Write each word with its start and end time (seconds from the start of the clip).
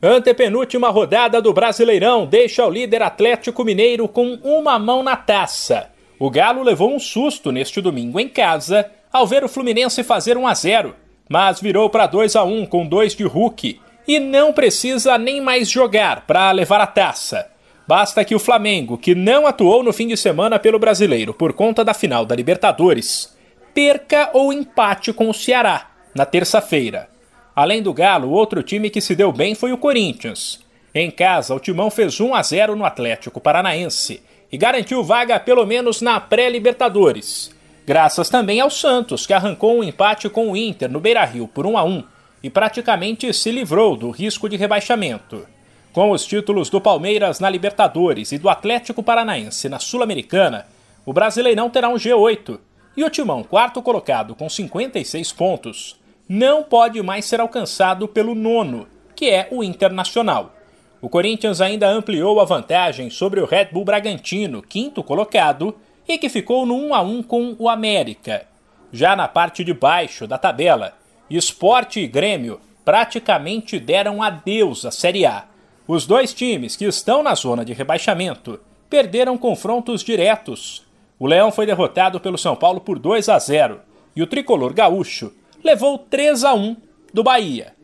Antepenúltima 0.00 0.90
rodada 0.90 1.42
do 1.42 1.52
Brasileirão 1.52 2.24
deixa 2.24 2.64
o 2.64 2.70
líder 2.70 3.02
Atlético 3.02 3.64
Mineiro 3.64 4.06
com 4.06 4.38
uma 4.44 4.78
mão 4.78 5.02
na 5.02 5.16
taça. 5.16 5.90
O 6.20 6.30
Galo 6.30 6.62
levou 6.62 6.94
um 6.94 7.00
susto 7.00 7.50
neste 7.50 7.80
domingo 7.80 8.20
em 8.20 8.28
casa 8.28 8.88
ao 9.12 9.26
ver 9.26 9.42
o 9.42 9.48
Fluminense 9.48 10.04
fazer 10.04 10.36
1 10.36 10.46
a 10.46 10.54
0, 10.54 10.94
mas 11.28 11.60
virou 11.60 11.90
para 11.90 12.06
2 12.06 12.36
a 12.36 12.44
1 12.44 12.66
com 12.66 12.86
dois 12.86 13.16
de 13.16 13.24
Hulk 13.24 13.80
e 14.06 14.20
não 14.20 14.52
precisa 14.52 15.18
nem 15.18 15.40
mais 15.40 15.68
jogar 15.68 16.24
para 16.28 16.52
levar 16.52 16.80
a 16.80 16.86
taça. 16.86 17.50
Basta 17.84 18.24
que 18.24 18.36
o 18.36 18.38
Flamengo, 18.38 18.96
que 18.96 19.16
não 19.16 19.48
atuou 19.48 19.82
no 19.82 19.92
fim 19.92 20.06
de 20.06 20.16
semana 20.16 20.60
pelo 20.60 20.78
Brasileiro 20.78 21.34
por 21.34 21.52
conta 21.54 21.84
da 21.84 21.92
final 21.92 22.24
da 22.24 22.36
Libertadores, 22.36 23.36
perca 23.74 24.30
ou 24.32 24.52
empate 24.52 25.12
com 25.12 25.28
o 25.28 25.34
Ceará 25.34 25.90
na 26.14 26.24
terça-feira. 26.24 27.17
Além 27.58 27.82
do 27.82 27.92
Galo, 27.92 28.30
outro 28.30 28.62
time 28.62 28.88
que 28.88 29.00
se 29.00 29.16
deu 29.16 29.32
bem 29.32 29.52
foi 29.52 29.72
o 29.72 29.78
Corinthians. 29.78 30.60
Em 30.94 31.10
casa, 31.10 31.52
o 31.52 31.58
Timão 31.58 31.90
fez 31.90 32.20
1 32.20 32.32
a 32.32 32.40
0 32.40 32.76
no 32.76 32.84
Atlético 32.84 33.40
Paranaense 33.40 34.22
e 34.52 34.56
garantiu 34.56 35.02
vaga 35.02 35.40
pelo 35.40 35.66
menos 35.66 36.00
na 36.00 36.20
pré-Libertadores. 36.20 37.52
Graças 37.84 38.30
também 38.30 38.60
ao 38.60 38.70
Santos, 38.70 39.26
que 39.26 39.32
arrancou 39.32 39.76
um 39.76 39.82
empate 39.82 40.28
com 40.28 40.52
o 40.52 40.56
Inter 40.56 40.88
no 40.88 41.00
Beira-Rio 41.00 41.48
por 41.48 41.66
1 41.66 41.76
a 41.76 41.82
1 41.82 42.04
e 42.44 42.48
praticamente 42.48 43.34
se 43.34 43.50
livrou 43.50 43.96
do 43.96 44.10
risco 44.10 44.48
de 44.48 44.56
rebaixamento. 44.56 45.44
Com 45.92 46.12
os 46.12 46.24
títulos 46.24 46.70
do 46.70 46.80
Palmeiras 46.80 47.40
na 47.40 47.50
Libertadores 47.50 48.30
e 48.30 48.38
do 48.38 48.48
Atlético 48.48 49.02
Paranaense 49.02 49.68
na 49.68 49.80
Sul-Americana, 49.80 50.64
o 51.04 51.12
Brasileirão 51.12 51.68
terá 51.68 51.88
um 51.88 51.96
G8 51.96 52.56
e 52.96 53.02
o 53.02 53.10
Timão, 53.10 53.42
quarto 53.42 53.82
colocado 53.82 54.36
com 54.36 54.48
56 54.48 55.32
pontos, 55.32 55.98
não 56.28 56.62
pode 56.62 57.02
mais 57.02 57.24
ser 57.24 57.40
alcançado 57.40 58.06
pelo 58.06 58.34
nono, 58.34 58.86
que 59.16 59.30
é 59.30 59.48
o 59.50 59.64
Internacional. 59.64 60.54
O 61.00 61.08
Corinthians 61.08 61.60
ainda 61.60 61.88
ampliou 61.88 62.38
a 62.40 62.44
vantagem 62.44 63.08
sobre 63.08 63.40
o 63.40 63.46
Red 63.46 63.66
Bull 63.72 63.84
Bragantino, 63.84 64.60
quinto 64.60 65.02
colocado, 65.02 65.74
e 66.06 66.18
que 66.18 66.28
ficou 66.28 66.66
no 66.66 66.74
1 66.74 66.94
a 66.94 67.00
1 67.00 67.22
com 67.22 67.56
o 67.58 67.68
América. 67.68 68.46
Já 68.92 69.16
na 69.16 69.28
parte 69.28 69.64
de 69.64 69.72
baixo 69.72 70.26
da 70.26 70.36
tabela, 70.36 70.94
Esporte 71.30 72.00
e 72.00 72.06
Grêmio 72.06 72.60
praticamente 72.84 73.78
deram 73.78 74.22
adeus 74.22 74.84
à 74.84 74.90
Série 74.90 75.24
A. 75.24 75.44
Os 75.86 76.06
dois 76.06 76.34
times 76.34 76.74
que 76.76 76.84
estão 76.84 77.22
na 77.22 77.34
zona 77.34 77.64
de 77.64 77.72
rebaixamento 77.72 78.60
perderam 78.90 79.38
confrontos 79.38 80.02
diretos. 80.02 80.86
O 81.18 81.26
Leão 81.26 81.50
foi 81.50 81.66
derrotado 81.66 82.18
pelo 82.18 82.38
São 82.38 82.56
Paulo 82.56 82.80
por 82.80 82.98
2 82.98 83.28
a 83.28 83.38
0 83.38 83.80
e 84.16 84.22
o 84.22 84.26
tricolor 84.26 84.72
gaúcho 84.72 85.32
levou 85.62 85.98
3 85.98 86.44
a 86.44 86.54
1 86.54 86.76
do 87.12 87.22
Bahia. 87.22 87.74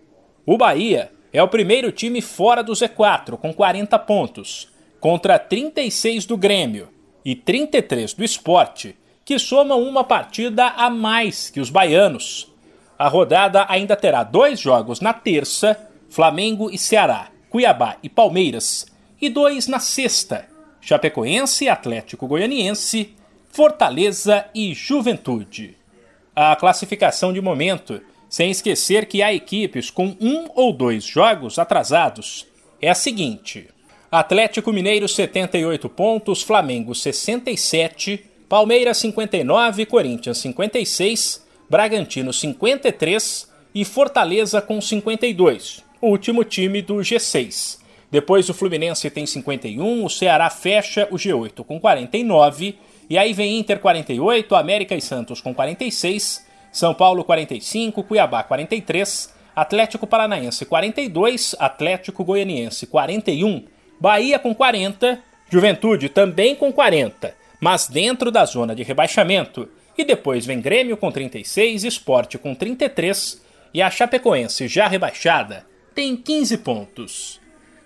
O 0.47 0.57
Bahia 0.57 1.11
é 1.33 1.43
o 1.43 1.49
primeiro 1.49 1.91
time 1.91 2.21
fora 2.21 2.63
do 2.63 2.73
Z4 2.73 3.37
com 3.37 3.53
40 3.53 3.99
pontos, 4.01 4.69
contra 5.01 5.39
36 5.39 6.27
do 6.27 6.37
Grêmio 6.37 6.89
e 7.25 7.35
33 7.35 8.15
do 8.15 8.25
Esporte, 8.25 8.97
que 9.25 9.39
somam 9.39 9.83
uma 9.83 10.05
partida 10.05 10.67
a 10.69 10.89
mais 10.89 11.51
que 11.51 11.61
os 11.61 11.71
baianos. 11.71 12.53
A 12.99 13.09
rodada 13.09 13.67
ainda 13.69 13.97
terá 13.97 14.23
dois 14.23 14.61
jogos 14.61 15.01
na 15.01 15.13
terça, 15.13 15.77
Flamengo 16.09 16.71
e 16.71 16.79
Ceará, 16.79 17.29
Cuiabá 17.51 17.97
e 18.03 18.09
Palmeiras, 18.09 18.87
e 19.21 19.29
dois 19.29 19.67
na 19.67 19.81
sexta, 19.81 20.47
Chapecoense 20.81 21.65
e 21.65 21.69
Atlético 21.69 22.27
Goianiense, 22.27 23.15
Fortaleza 23.51 24.47
e 24.55 24.75
Juventude 24.75 25.84
a 26.35 26.57
classificação 26.57 27.33
de 27.33 27.41
momento, 27.41 28.01
sem 28.29 28.51
esquecer 28.51 29.07
que 29.07 29.23
há 29.23 29.33
equipes 29.33 29.91
com 29.91 30.17
um 30.21 30.49
ou 30.55 30.73
dois 30.73 31.05
jogos 31.05 31.59
atrasados, 31.59 32.47
é 32.81 32.91
a 32.91 32.95
seguinte: 32.95 33.69
Atlético 34.11 34.73
Mineiro 34.73 35.09
78 35.09 35.89
pontos, 35.89 36.43
Flamengo 36.43 36.95
67, 36.95 38.25
Palmeiras 38.49 38.99
59, 38.99 39.87
Corinthians 39.87 40.39
56, 40.39 41.45
Bragantino 41.69 42.33
53 42.33 43.51
e 43.75 43.85
Fortaleza 43.85 44.61
com 44.61 44.81
52, 44.81 45.83
o 46.01 46.09
último 46.09 46.45
time 46.45 46.83
do 46.83 46.97
G6. 46.97 47.84
Depois 48.15 48.49
o 48.49 48.55
Fluminense 48.55 49.11
tem 49.11 49.27
51, 49.27 50.05
o 50.05 50.09
Ceará 50.09 50.49
fecha 50.49 51.09
o 51.11 51.17
G8 51.17 51.65
com 51.65 51.81
49 51.81 52.79
e 53.11 53.19
aí 53.19 53.33
vem 53.33 53.59
Inter 53.59 53.81
48, 53.81 54.55
América 54.55 54.95
e 54.95 55.01
Santos 55.01 55.41
com 55.41 55.53
46, 55.53 56.47
São 56.71 56.95
Paulo 56.95 57.25
45, 57.25 58.05
Cuiabá 58.05 58.45
43, 58.45 59.35
Atlético 59.57 60.07
Paranaense 60.07 60.65
42, 60.65 61.57
Atlético 61.59 62.23
Goianiense 62.23 62.87
41, 62.87 63.65
Bahia 63.99 64.39
com 64.39 64.55
40, 64.55 65.21
Juventude 65.51 66.09
também 66.09 66.55
com 66.55 66.73
40, 66.73 67.35
mas 67.61 67.89
dentro 67.89 68.31
da 68.31 68.45
zona 68.45 68.77
de 68.77 68.85
rebaixamento. 68.85 69.69
E 69.99 70.05
depois 70.05 70.47
vem 70.47 70.61
Grêmio 70.61 70.97
com 70.97 71.11
36, 71.11 71.83
Esporte 71.83 72.39
com 72.39 72.55
33 72.55 73.43
e 73.75 73.83
a 73.83 73.91
Chapecoense 73.91 74.69
já 74.69 74.87
rebaixada 74.87 75.67
tem 75.97 76.17
15 76.17 76.59
pontos. 76.59 77.44